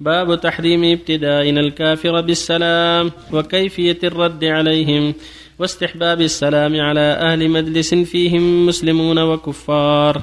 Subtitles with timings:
[0.00, 5.14] باب تحريم ابتدائنا الكافر بالسلام وكيفية الرد عليهم
[5.58, 10.22] واستحباب السلام على أهل مجلس فيهم مسلمون وكفار.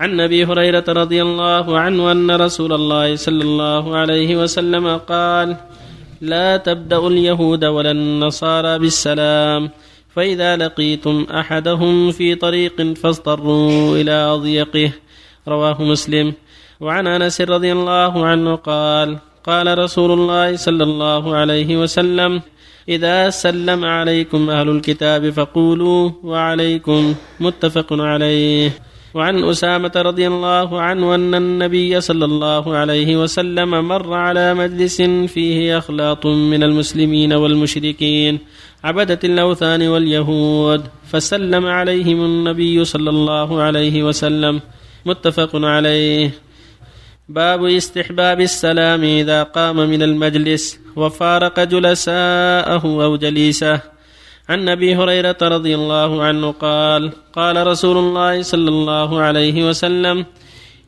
[0.00, 5.56] عن أبي هريرة رضي الله عنه أن رسول الله صلى الله عليه وسلم قال
[6.20, 9.70] لا تبدا اليهود ولا النصارى بالسلام
[10.16, 14.92] فإذا لقيتم أحدهم في طريق فاضطروا إلى اضيقه
[15.48, 16.32] رواه مسلم.
[16.82, 22.42] وعن أنس رضي الله عنه قال قال رسول الله صلى الله عليه وسلم
[22.88, 28.70] إذا سلم عليكم أهل الكتاب فقولوا وعليكم متفق عليه.
[29.14, 35.78] وعن أسامة رضي الله عنه أن النبي صلى الله عليه وسلم مر على مجلس فيه
[35.78, 38.38] أخلاط من المسلمين والمشركين
[38.84, 44.60] عبدة الأوثان واليهود فسلم عليهم النبي صلى الله عليه وسلم
[45.06, 46.30] متفق عليه.
[47.32, 53.80] باب استحباب السلام إذا قام من المجلس وفارق جلساءه أو جليسه.
[54.48, 60.26] عن أبي هريرة رضي الله عنه قال قال رسول الله صلى الله عليه وسلم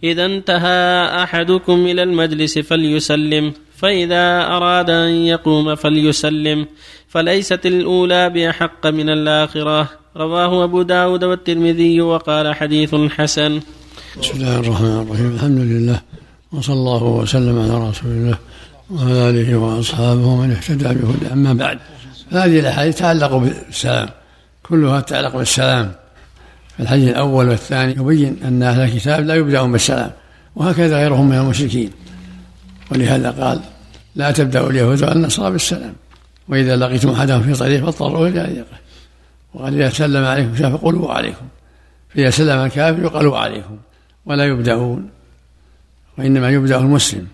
[0.04, 0.84] إذا انتهى
[1.22, 6.66] أحدكم إلى المجلس فليسلم فإذا أراد أن يقوم فليسلم
[7.08, 9.88] فليست الأولى بأحق من الآخرة.
[10.16, 13.60] رواه أبو داود والترمذي وقال حديث حسن.
[14.20, 15.30] بسم الله الرحمن الرحيم.
[15.34, 16.23] الحمد لله.
[16.54, 18.38] وصلى الله وسلم على رسول الله
[18.90, 21.78] وعلى آله وأصحابه ومن اهتدى بهدى أما بعد
[22.32, 24.08] هذه الأحاديث تتعلق بالسلام
[24.62, 25.92] كلها تتعلق بالسلام.
[26.80, 30.10] الحديث الأول والثاني يبين أن أهل الكتاب لا يبدأون بالسلام
[30.56, 31.90] وهكذا غيرهم من المشركين.
[32.90, 33.60] ولهذا قال
[34.14, 35.94] لا تبدأوا اليهود والنصارى بالسلام
[36.48, 38.78] وإذا لقيتم أحدهم في طريق فاضطروا إلى طريقه
[39.54, 41.46] وقال إذا سلم عليكم فقولوا عليكم
[42.14, 43.76] فإذا سلم الكافر يقال عليكم
[44.26, 45.10] ولا يبدأون
[46.18, 47.26] وإنما يبدأ المسلم.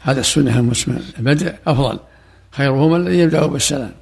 [0.00, 1.98] هذا السنة المسلم البدء أفضل.
[2.50, 3.92] خيرهم الذي يبدأ بالسلام.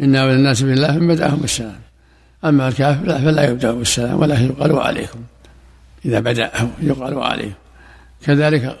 [0.00, 1.80] إنا أولى الناس بالله من بدأهم بالسلام.
[2.44, 5.20] أما الكافر فلا يبدأ بالسلام ولكن يقال عليكم
[6.04, 6.50] إذا بدأ
[6.82, 7.54] يقال عليكم
[8.24, 8.78] كذلك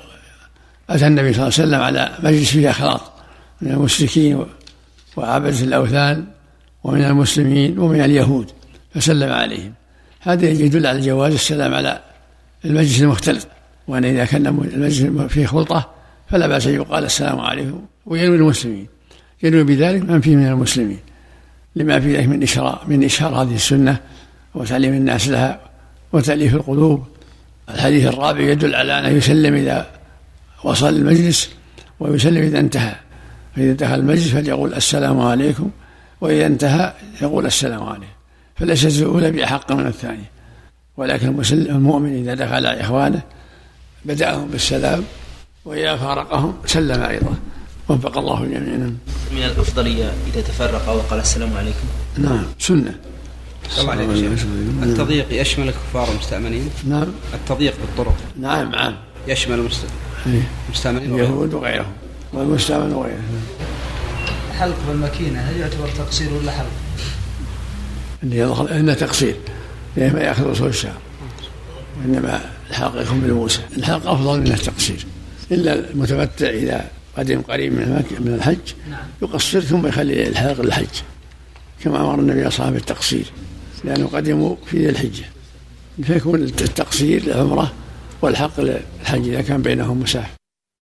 [0.90, 3.00] أتى النبي صلى الله عليه وسلم على مجلس فيه أخلاط.
[3.60, 4.46] من المشركين
[5.16, 6.24] وعبدة الأوثان
[6.84, 8.50] ومن المسلمين ومن اليهود.
[8.94, 9.72] فسلم عليهم.
[10.20, 12.00] هذا يدل على جواز السلام على
[12.64, 13.46] المجلس المختلط
[13.88, 15.90] وأن إذا كان المجلس فيه خلطة
[16.30, 18.86] فلا بأس أن يقال السلام عليكم وينوي المسلمين.
[19.42, 20.98] ينوي بذلك من فيه من المسلمين.
[21.76, 24.00] لما في ذلك من إشراء من إشهار هذه السنة
[24.54, 25.60] وتعليم الناس لها
[26.12, 27.04] وتأليف القلوب.
[27.68, 29.86] الحديث الرابع يدل على أنه يسلم إذا
[30.64, 31.50] وصل المجلس
[32.00, 32.94] ويسلم إذا انتهى.
[33.56, 35.70] فإذا دخل المجلس فليقول السلام عليكم
[36.20, 38.18] وإذا انتهى يقول السلام عليكم.
[38.56, 40.30] فليست الأولى بأحق من الثانية
[40.96, 43.22] ولكن المؤمن إذا دخل على إخوانه
[44.04, 45.04] بدأهم بالسلام
[45.64, 47.34] وإذا فارقهم سلم أيضا.
[47.88, 48.96] وفق الله الجميع نعم.
[49.32, 51.86] من الأفضلية إذا تفرق وقال السلام عليكم.
[52.18, 52.94] نعم سنة.
[53.78, 54.38] الله عليك
[54.82, 57.06] التضييق يشمل الكفار المستأمنين؟ نعم.
[57.34, 58.94] التضييق بالطرق؟ نعم نعم
[59.28, 59.68] يشمل
[60.68, 61.92] المستأمنين اليهود وغيرهم.
[62.32, 63.22] والمستأمن وغيره
[64.58, 66.70] حلق بالماكينة هل يعتبر تقصير ولا حلق؟
[68.22, 69.36] اللي يظهر إنه تقصير.
[69.96, 70.98] لأنه ما يأخذ رسول الشهر
[72.00, 75.06] وانما الحلق يكون بالموسى الحلق أفضل من التقصير.
[75.52, 76.84] إلا المتمتع إذا
[77.16, 78.56] قدم قريب من من الحج
[78.90, 79.00] نعم.
[79.22, 80.86] يقصر ثم يخلي الحلق للحج.
[81.84, 83.24] كما أمر النبي اصحابه بالتقصير.
[83.84, 85.24] لأنه قدموا في ذي الحجة.
[86.02, 87.72] فيكون التقصير للعمره
[88.22, 90.37] والحق للحج إذا كان بينهم مسافه